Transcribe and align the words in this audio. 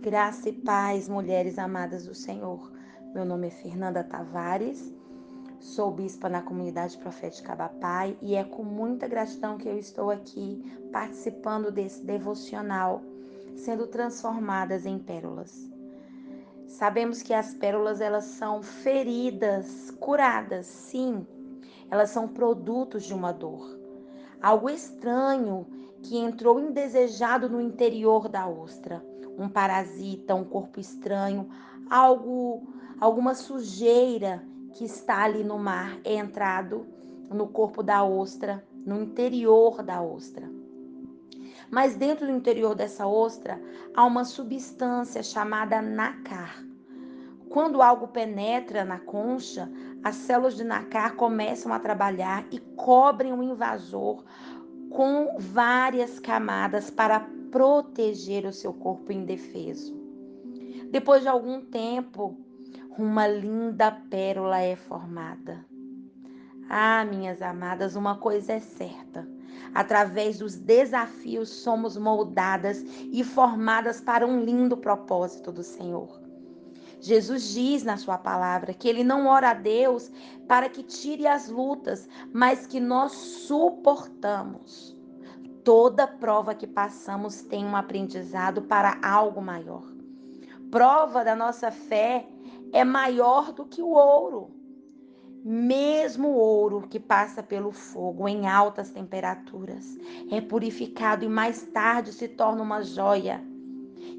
Graça 0.00 0.48
e 0.48 0.52
paz, 0.54 1.10
mulheres 1.10 1.58
amadas 1.58 2.06
do 2.06 2.14
Senhor. 2.14 2.72
Meu 3.14 3.22
nome 3.22 3.48
é 3.48 3.50
Fernanda 3.50 4.02
Tavares, 4.02 4.90
sou 5.58 5.90
bispa 5.90 6.26
na 6.26 6.40
comunidade 6.40 6.96
profética 6.96 7.52
Abapai 7.52 8.16
e 8.22 8.34
é 8.34 8.42
com 8.42 8.64
muita 8.64 9.06
gratidão 9.06 9.58
que 9.58 9.68
eu 9.68 9.76
estou 9.76 10.10
aqui 10.10 10.64
participando 10.90 11.70
desse 11.70 12.02
devocional, 12.02 13.02
sendo 13.54 13.86
transformadas 13.88 14.86
em 14.86 14.98
pérolas. 14.98 15.70
Sabemos 16.66 17.20
que 17.20 17.34
as 17.34 17.52
pérolas 17.52 18.00
elas 18.00 18.24
são 18.24 18.62
feridas 18.62 19.90
curadas, 20.00 20.64
sim. 20.64 21.26
Elas 21.90 22.08
são 22.08 22.26
produtos 22.26 23.04
de 23.04 23.12
uma 23.12 23.32
dor. 23.32 23.78
Algo 24.40 24.70
estranho 24.70 25.66
que 26.02 26.16
entrou 26.16 26.58
indesejado 26.58 27.50
no 27.50 27.60
interior 27.60 28.30
da 28.30 28.48
ostra 28.48 29.09
um 29.40 29.48
parasita, 29.48 30.34
um 30.34 30.44
corpo 30.44 30.78
estranho, 30.78 31.48
algo, 31.88 32.62
alguma 33.00 33.34
sujeira 33.34 34.44
que 34.74 34.84
está 34.84 35.24
ali 35.24 35.42
no 35.42 35.58
mar 35.58 35.98
é 36.04 36.14
entrado 36.14 36.86
no 37.30 37.48
corpo 37.48 37.82
da 37.82 38.04
ostra, 38.04 38.62
no 38.84 39.00
interior 39.00 39.82
da 39.82 40.02
ostra. 40.02 40.46
Mas 41.70 41.96
dentro 41.96 42.26
do 42.26 42.32
interior 42.32 42.74
dessa 42.74 43.06
ostra 43.06 43.58
há 43.94 44.04
uma 44.04 44.26
substância 44.26 45.22
chamada 45.22 45.80
nácar. 45.80 46.62
Quando 47.48 47.80
algo 47.80 48.08
penetra 48.08 48.84
na 48.84 48.98
concha, 48.98 49.70
as 50.04 50.16
células 50.16 50.54
de 50.54 50.64
nácar 50.64 51.16
começam 51.16 51.72
a 51.72 51.78
trabalhar 51.78 52.44
e 52.50 52.58
cobrem 52.58 53.32
o 53.32 53.42
invasor 53.42 54.22
com 54.90 55.36
várias 55.38 56.18
camadas 56.18 56.90
para 56.90 57.26
proteger 57.50 58.46
o 58.46 58.52
seu 58.52 58.72
corpo 58.72 59.12
indefeso. 59.12 59.98
Depois 60.90 61.22
de 61.22 61.28
algum 61.28 61.60
tempo, 61.60 62.36
uma 62.98 63.26
linda 63.26 63.90
pérola 63.90 64.60
é 64.60 64.76
formada. 64.76 65.64
Ah, 66.68 67.04
minhas 67.04 67.42
amadas, 67.42 67.96
uma 67.96 68.16
coisa 68.16 68.52
é 68.52 68.60
certa. 68.60 69.28
Através 69.74 70.38
dos 70.38 70.56
desafios 70.56 71.48
somos 71.48 71.96
moldadas 71.96 72.84
e 73.12 73.22
formadas 73.24 74.00
para 74.00 74.26
um 74.26 74.40
lindo 74.40 74.76
propósito 74.76 75.52
do 75.52 75.62
Senhor. 75.62 76.20
Jesus 77.00 77.54
diz 77.54 77.82
na 77.82 77.96
sua 77.96 78.18
palavra 78.18 78.74
que 78.74 78.88
ele 78.88 79.02
não 79.02 79.26
ora 79.26 79.50
a 79.50 79.54
Deus 79.54 80.10
para 80.46 80.68
que 80.68 80.82
tire 80.82 81.26
as 81.26 81.48
lutas, 81.48 82.08
mas 82.32 82.66
que 82.66 82.78
nós 82.78 83.12
suportamos. 83.12 84.99
Toda 85.64 86.06
prova 86.06 86.54
que 86.54 86.66
passamos 86.66 87.42
tem 87.42 87.64
um 87.64 87.76
aprendizado 87.76 88.62
para 88.62 88.98
algo 89.02 89.42
maior. 89.42 89.84
Prova 90.70 91.22
da 91.22 91.36
nossa 91.36 91.70
fé 91.70 92.26
é 92.72 92.84
maior 92.84 93.52
do 93.52 93.66
que 93.66 93.82
o 93.82 93.90
ouro. 93.90 94.50
Mesmo 95.44 96.28
o 96.28 96.36
ouro 96.36 96.86
que 96.88 97.00
passa 97.00 97.42
pelo 97.42 97.72
fogo 97.72 98.28
em 98.28 98.46
altas 98.46 98.90
temperaturas 98.90 99.98
é 100.30 100.40
purificado 100.40 101.24
e 101.24 101.28
mais 101.28 101.62
tarde 101.62 102.12
se 102.12 102.28
torna 102.28 102.62
uma 102.62 102.82
joia. 102.82 103.42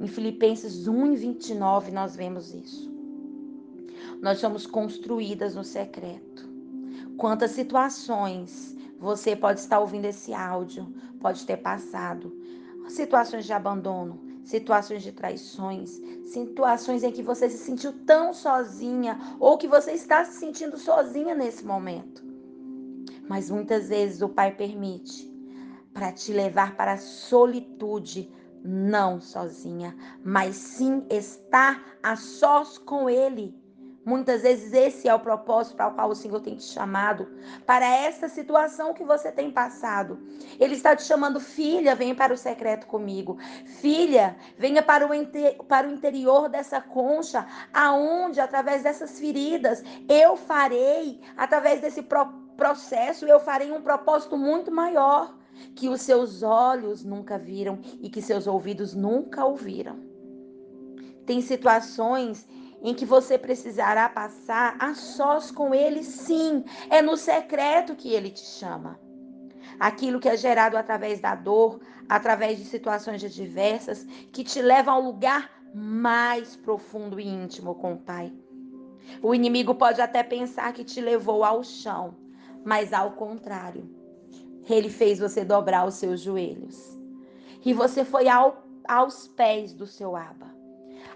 Em 0.00 0.06
Filipenses 0.06 0.86
1 0.88 1.14
29 1.14 1.90
nós 1.90 2.16
vemos 2.16 2.54
isso. 2.54 2.90
Nós 4.20 4.38
somos 4.38 4.66
construídas 4.66 5.54
no 5.54 5.64
secreto. 5.64 6.48
Quantas 7.16 7.50
situações 7.50 8.77
você 8.98 9.36
pode 9.36 9.60
estar 9.60 9.78
ouvindo 9.78 10.06
esse 10.06 10.34
áudio, 10.34 10.92
pode 11.20 11.46
ter 11.46 11.56
passado. 11.58 12.36
Situações 12.88 13.44
de 13.44 13.52
abandono, 13.52 14.20
situações 14.44 15.02
de 15.02 15.12
traições, 15.12 16.00
situações 16.24 17.04
em 17.04 17.12
que 17.12 17.22
você 17.22 17.48
se 17.48 17.58
sentiu 17.58 17.92
tão 18.04 18.32
sozinha 18.32 19.18
ou 19.38 19.58
que 19.58 19.68
você 19.68 19.92
está 19.92 20.24
se 20.24 20.38
sentindo 20.38 20.78
sozinha 20.78 21.34
nesse 21.34 21.64
momento. 21.64 22.24
Mas 23.28 23.50
muitas 23.50 23.90
vezes 23.90 24.22
o 24.22 24.28
Pai 24.28 24.52
permite 24.52 25.30
para 25.92 26.12
te 26.12 26.32
levar 26.32 26.76
para 26.76 26.94
a 26.94 26.98
solitude, 26.98 28.32
não 28.64 29.20
sozinha, 29.20 29.94
mas 30.24 30.56
sim 30.56 31.04
estar 31.10 31.98
a 32.02 32.16
sós 32.16 32.78
com 32.78 33.08
Ele 33.08 33.54
Muitas 34.08 34.40
vezes 34.40 34.72
esse 34.72 35.06
é 35.06 35.14
o 35.14 35.20
propósito 35.20 35.76
para 35.76 35.88
o 35.88 35.94
qual 35.94 36.08
o 36.08 36.14
Senhor 36.14 36.40
tem 36.40 36.56
te 36.56 36.62
chamado, 36.62 37.28
para 37.66 37.84
essa 37.84 38.26
situação 38.26 38.94
que 38.94 39.04
você 39.04 39.30
tem 39.30 39.50
passado. 39.50 40.18
Ele 40.58 40.74
está 40.74 40.96
te 40.96 41.02
chamando, 41.02 41.38
filha, 41.38 41.94
venha 41.94 42.14
para 42.14 42.32
o 42.32 42.36
secreto 42.36 42.86
comigo. 42.86 43.36
Filha, 43.66 44.34
venha 44.56 44.82
para 44.82 45.04
o, 45.06 45.64
para 45.64 45.86
o 45.86 45.92
interior 45.92 46.48
dessa 46.48 46.80
concha, 46.80 47.46
aonde, 47.70 48.40
através 48.40 48.82
dessas 48.82 49.20
feridas, 49.20 49.84
eu 50.08 50.38
farei, 50.38 51.20
através 51.36 51.82
desse 51.82 52.00
pro 52.00 52.32
processo, 52.56 53.26
eu 53.26 53.38
farei 53.38 53.70
um 53.70 53.82
propósito 53.82 54.38
muito 54.38 54.70
maior, 54.72 55.36
que 55.76 55.86
os 55.86 56.00
seus 56.00 56.42
olhos 56.42 57.04
nunca 57.04 57.36
viram 57.36 57.78
e 58.00 58.08
que 58.08 58.22
seus 58.22 58.46
ouvidos 58.46 58.94
nunca 58.94 59.44
ouviram. 59.44 59.98
Tem 61.26 61.42
situações 61.42 62.48
em 62.82 62.94
que 62.94 63.04
você 63.04 63.36
precisará 63.36 64.08
passar 64.08 64.76
a 64.78 64.94
sós 64.94 65.50
com 65.50 65.74
ele, 65.74 66.02
sim. 66.02 66.64
É 66.88 67.02
no 67.02 67.16
secreto 67.16 67.94
que 67.94 68.12
ele 68.12 68.30
te 68.30 68.44
chama. 68.44 68.98
Aquilo 69.78 70.20
que 70.20 70.28
é 70.28 70.36
gerado 70.36 70.76
através 70.76 71.20
da 71.20 71.34
dor, 71.34 71.80
através 72.08 72.58
de 72.58 72.64
situações 72.64 73.22
adversas, 73.22 74.04
que 74.32 74.44
te 74.44 74.62
levam 74.62 74.94
ao 74.94 75.02
lugar 75.02 75.50
mais 75.74 76.56
profundo 76.56 77.20
e 77.20 77.26
íntimo 77.26 77.74
com 77.74 77.94
o 77.94 77.98
Pai. 77.98 78.32
O 79.22 79.34
inimigo 79.34 79.74
pode 79.74 80.00
até 80.00 80.22
pensar 80.22 80.72
que 80.72 80.84
te 80.84 81.00
levou 81.00 81.44
ao 81.44 81.62
chão, 81.62 82.14
mas 82.64 82.92
ao 82.92 83.12
contrário, 83.12 83.88
ele 84.68 84.90
fez 84.90 85.18
você 85.18 85.44
dobrar 85.44 85.86
os 85.86 85.94
seus 85.94 86.20
joelhos. 86.20 86.98
E 87.64 87.72
você 87.72 88.04
foi 88.04 88.28
ao, 88.28 88.64
aos 88.86 89.28
pés 89.28 89.72
do 89.72 89.86
seu 89.86 90.16
Aba. 90.16 90.57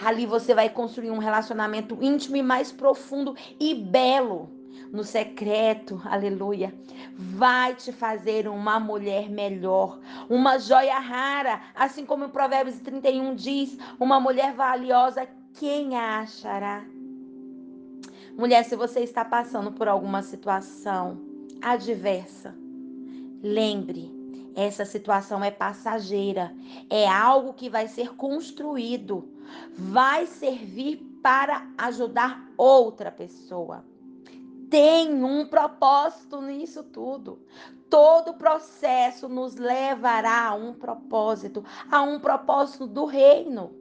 Ali 0.00 0.26
você 0.26 0.54
vai 0.54 0.68
construir 0.68 1.10
um 1.10 1.18
relacionamento 1.18 1.98
íntimo 2.00 2.36
e 2.36 2.42
mais 2.42 2.72
profundo 2.72 3.34
e 3.58 3.74
belo. 3.74 4.50
No 4.92 5.02
secreto, 5.02 6.00
aleluia, 6.04 6.72
vai 7.16 7.74
te 7.74 7.90
fazer 7.90 8.46
uma 8.46 8.78
mulher 8.78 9.28
melhor, 9.28 9.98
uma 10.28 10.58
joia 10.58 10.98
rara, 10.98 11.60
assim 11.74 12.06
como 12.06 12.26
o 12.26 12.30
Provérbios 12.30 12.78
31 12.80 13.34
diz: 13.34 13.76
uma 13.98 14.20
mulher 14.20 14.54
valiosa, 14.54 15.26
quem 15.54 15.96
a 15.96 16.20
achará? 16.20 16.84
Mulher, 18.38 18.64
se 18.64 18.76
você 18.76 19.00
está 19.00 19.24
passando 19.24 19.72
por 19.72 19.88
alguma 19.88 20.22
situação 20.22 21.18
adversa, 21.60 22.54
lembre, 23.42 24.15
essa 24.56 24.84
situação 24.84 25.44
é 25.44 25.50
passageira, 25.52 26.52
é 26.90 27.06
algo 27.06 27.52
que 27.52 27.70
vai 27.70 27.86
ser 27.86 28.16
construído 28.16 29.36
vai 29.76 30.26
servir 30.26 30.96
para 31.22 31.66
ajudar 31.78 32.44
outra 32.56 33.10
pessoa. 33.10 33.84
Tem 34.70 35.22
um 35.22 35.46
propósito 35.46 36.40
nisso 36.40 36.82
tudo. 36.82 37.38
Todo 37.88 38.34
processo 38.34 39.28
nos 39.28 39.54
levará 39.54 40.48
a 40.48 40.54
um 40.54 40.74
propósito, 40.74 41.64
a 41.90 42.02
um 42.02 42.18
propósito 42.18 42.86
do 42.86 43.04
reino. 43.04 43.72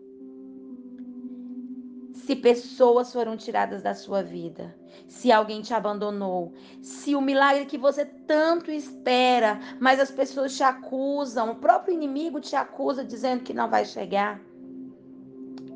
Se 2.25 2.36
pessoas 2.36 3.13
foram 3.13 3.38
tiradas 3.38 3.84
da 3.84 3.94
sua 3.94 4.24
vida, 4.24 4.75
se 5.08 5.31
alguém 5.31 5.62
te 5.62 5.75
abandonou, 5.75 6.53
se 6.81 7.16
o 7.16 7.22
milagre 7.22 7.66
que 7.66 7.78
você 7.78 8.03
tanto 8.03 8.72
espera, 8.72 9.59
mas 9.80 10.00
as 10.00 10.09
pessoas 10.09 10.58
te 10.58 10.64
acusam, 10.64 11.52
o 11.52 11.56
próprio 11.56 11.94
inimigo 11.94 12.41
te 12.41 12.56
acusa 12.56 13.03
dizendo 13.03 13.44
que 13.44 13.53
não 13.53 13.69
vai 13.69 13.85
chegar 13.85 14.41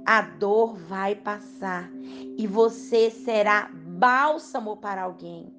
a 0.08 0.22
dor 0.22 0.76
vai 0.76 1.14
passar 1.14 1.88
e 2.36 2.48
você 2.48 3.12
será 3.12 3.70
bálsamo 3.72 4.76
para 4.78 5.04
alguém. 5.04 5.54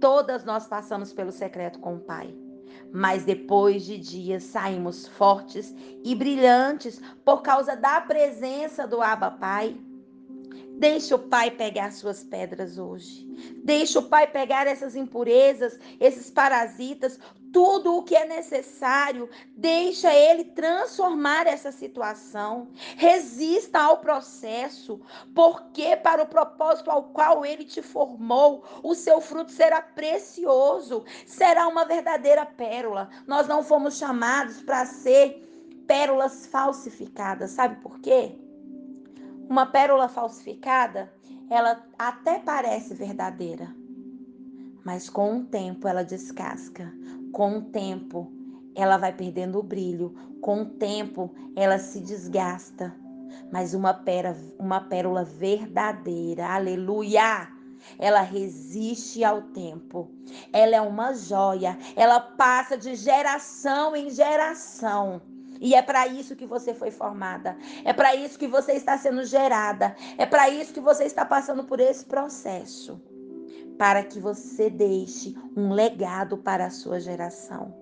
Todas 0.00 0.46
nós 0.46 0.66
passamos 0.66 1.12
pelo 1.12 1.30
secreto 1.30 1.78
com 1.78 1.96
o 1.96 2.00
Pai, 2.00 2.34
mas 2.92 3.24
depois 3.24 3.84
de 3.84 3.98
dias 3.98 4.44
saímos 4.44 5.06
fortes 5.06 5.74
e 6.04 6.14
brilhantes 6.14 7.00
por 7.24 7.42
causa 7.42 7.76
da 7.76 8.00
presença 8.00 8.86
do 8.86 9.02
Abba 9.02 9.30
Pai. 9.30 9.76
Deixa 10.78 11.14
o 11.14 11.18
Pai 11.18 11.50
pegar 11.50 11.92
suas 11.92 12.24
pedras 12.24 12.78
hoje. 12.78 13.26
Deixa 13.64 13.98
o 13.98 14.08
Pai 14.08 14.26
pegar 14.26 14.66
essas 14.66 14.96
impurezas, 14.96 15.78
esses 16.00 16.30
parasitas, 16.30 17.18
tudo 17.54 17.96
o 17.96 18.02
que 18.02 18.16
é 18.16 18.26
necessário. 18.26 19.30
Deixa 19.56 20.12
Ele 20.12 20.44
transformar 20.44 21.46
essa 21.46 21.70
situação. 21.70 22.68
Resista 22.96 23.78
ao 23.78 23.98
processo, 23.98 25.00
porque 25.32 25.96
para 25.96 26.24
o 26.24 26.26
propósito 26.26 26.90
ao 26.90 27.04
qual 27.04 27.46
Ele 27.46 27.64
te 27.64 27.80
formou, 27.80 28.64
o 28.82 28.92
seu 28.92 29.20
fruto 29.20 29.52
será 29.52 29.80
precioso, 29.80 31.04
será 31.24 31.68
uma 31.68 31.84
verdadeira 31.84 32.44
pérola. 32.44 33.08
Nós 33.24 33.46
não 33.46 33.62
fomos 33.62 33.96
chamados 33.96 34.60
para 34.60 34.84
ser 34.84 35.40
pérolas 35.86 36.46
falsificadas. 36.46 37.52
Sabe 37.52 37.80
por 37.80 38.00
quê? 38.00 38.36
Uma 39.48 39.66
pérola 39.66 40.08
falsificada, 40.08 41.12
ela 41.48 41.86
até 41.96 42.40
parece 42.40 42.94
verdadeira, 42.94 43.72
mas 44.84 45.08
com 45.08 45.38
o 45.38 45.44
tempo 45.44 45.86
ela 45.86 46.02
descasca. 46.02 46.92
Com 47.34 47.58
o 47.58 47.62
tempo 47.62 48.32
ela 48.76 48.96
vai 48.96 49.12
perdendo 49.12 49.58
o 49.58 49.62
brilho. 49.62 50.14
Com 50.40 50.62
o 50.62 50.66
tempo 50.66 51.34
ela 51.56 51.80
se 51.80 51.98
desgasta. 51.98 52.94
Mas 53.50 53.74
uma, 53.74 53.92
pérola, 53.92 54.36
uma 54.56 54.80
pérola 54.80 55.24
verdadeira, 55.24 56.46
aleluia! 56.46 57.48
Ela 57.98 58.20
resiste 58.20 59.24
ao 59.24 59.42
tempo. 59.42 60.12
Ela 60.52 60.76
é 60.76 60.80
uma 60.80 61.12
joia. 61.12 61.76
Ela 61.96 62.20
passa 62.20 62.78
de 62.78 62.94
geração 62.94 63.96
em 63.96 64.10
geração. 64.10 65.20
E 65.60 65.74
é 65.74 65.82
para 65.82 66.06
isso 66.06 66.36
que 66.36 66.46
você 66.46 66.72
foi 66.72 66.92
formada. 66.92 67.58
É 67.84 67.92
para 67.92 68.14
isso 68.14 68.38
que 68.38 68.46
você 68.46 68.74
está 68.74 68.96
sendo 68.96 69.24
gerada. 69.24 69.96
É 70.16 70.24
para 70.24 70.48
isso 70.48 70.72
que 70.72 70.80
você 70.80 71.02
está 71.02 71.24
passando 71.24 71.64
por 71.64 71.80
esse 71.80 72.04
processo. 72.04 73.00
Para 73.78 74.02
que 74.02 74.20
você 74.20 74.70
deixe 74.70 75.34
um 75.56 75.72
legado 75.72 76.38
para 76.38 76.66
a 76.66 76.70
sua 76.70 77.00
geração. 77.00 77.74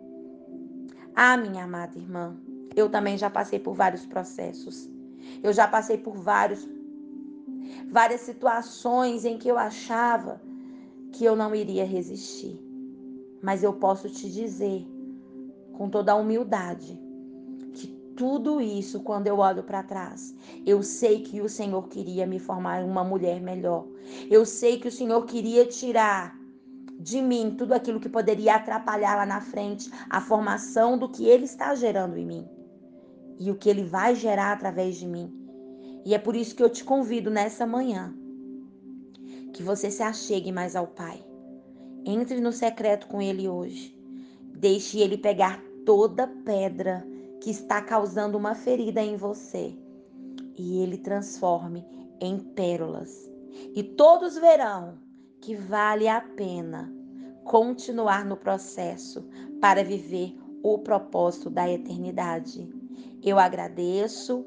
Ah, 1.14 1.36
minha 1.36 1.64
amada 1.64 1.98
irmã, 1.98 2.36
eu 2.74 2.88
também 2.88 3.18
já 3.18 3.28
passei 3.28 3.58
por 3.58 3.74
vários 3.74 4.06
processos. 4.06 4.88
Eu 5.42 5.52
já 5.52 5.68
passei 5.68 5.98
por 5.98 6.14
vários 6.14 6.68
várias 7.90 8.22
situações 8.22 9.24
em 9.24 9.38
que 9.38 9.48
eu 9.48 9.58
achava 9.58 10.40
que 11.12 11.24
eu 11.24 11.36
não 11.36 11.54
iria 11.54 11.84
resistir. 11.84 12.58
Mas 13.42 13.62
eu 13.62 13.74
posso 13.74 14.08
te 14.08 14.30
dizer 14.30 14.86
com 15.72 15.88
toda 15.88 16.12
a 16.12 16.16
humildade 16.16 17.01
tudo 18.22 18.60
isso, 18.60 19.00
quando 19.00 19.26
eu 19.26 19.38
olho 19.38 19.64
para 19.64 19.82
trás, 19.82 20.32
eu 20.64 20.80
sei 20.80 21.22
que 21.22 21.40
o 21.40 21.48
Senhor 21.48 21.88
queria 21.88 22.24
me 22.24 22.38
formar 22.38 22.84
uma 22.84 23.02
mulher 23.02 23.40
melhor. 23.40 23.84
Eu 24.30 24.46
sei 24.46 24.78
que 24.78 24.86
o 24.86 24.92
Senhor 24.92 25.26
queria 25.26 25.66
tirar 25.66 26.38
de 27.00 27.20
mim 27.20 27.56
tudo 27.58 27.72
aquilo 27.72 27.98
que 27.98 28.08
poderia 28.08 28.54
atrapalhar 28.54 29.16
lá 29.16 29.26
na 29.26 29.40
frente 29.40 29.90
a 30.08 30.20
formação 30.20 30.96
do 30.96 31.08
que 31.08 31.26
Ele 31.26 31.46
está 31.46 31.74
gerando 31.74 32.16
em 32.16 32.24
mim 32.24 32.48
e 33.40 33.50
o 33.50 33.56
que 33.56 33.68
Ele 33.68 33.82
vai 33.82 34.14
gerar 34.14 34.52
através 34.52 34.94
de 34.94 35.08
mim. 35.08 35.34
E 36.06 36.14
é 36.14 36.18
por 36.18 36.36
isso 36.36 36.54
que 36.54 36.62
eu 36.62 36.70
te 36.70 36.84
convido 36.84 37.28
nessa 37.28 37.66
manhã 37.66 38.14
que 39.52 39.64
você 39.64 39.90
se 39.90 40.04
achegue 40.04 40.52
mais 40.52 40.76
ao 40.76 40.86
Pai. 40.86 41.26
Entre 42.04 42.40
no 42.40 42.52
secreto 42.52 43.08
com 43.08 43.20
Ele 43.20 43.48
hoje. 43.48 43.98
Deixe 44.54 45.00
Ele 45.00 45.18
pegar 45.18 45.60
toda 45.84 46.28
pedra 46.28 47.04
que 47.42 47.50
está 47.50 47.82
causando 47.82 48.38
uma 48.38 48.54
ferida 48.54 49.02
em 49.02 49.16
você 49.16 49.76
e 50.56 50.80
Ele 50.80 50.96
transforme 50.96 51.84
em 52.20 52.38
pérolas. 52.38 53.28
E 53.74 53.82
todos 53.82 54.36
verão 54.36 54.96
que 55.40 55.56
vale 55.56 56.06
a 56.06 56.20
pena 56.20 56.94
continuar 57.44 58.24
no 58.24 58.36
processo 58.36 59.28
para 59.60 59.82
viver 59.82 60.38
o 60.62 60.78
propósito 60.78 61.50
da 61.50 61.68
eternidade. 61.68 62.68
Eu 63.20 63.40
agradeço. 63.40 64.46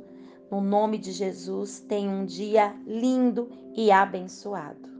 No 0.49 0.61
nome 0.61 0.97
de 0.97 1.11
Jesus, 1.11 1.81
tenha 1.81 2.09
um 2.09 2.25
dia 2.25 2.73
lindo 2.87 3.49
e 3.75 3.91
abençoado. 3.91 4.94